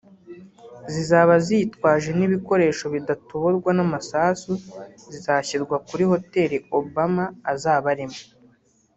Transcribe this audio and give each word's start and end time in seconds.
zizaba 0.91 1.33
zitwaje 1.45 2.09
n’ibikoresho 2.17 2.85
bidatoborwa 2.93 3.71
n’amasasu 3.77 4.51
bizashyirwa 5.09 5.75
kuri 5.87 6.03
Hoteli 6.11 6.57
Obama 6.79 7.25
azaba 7.53 7.85
arimo 7.93 8.19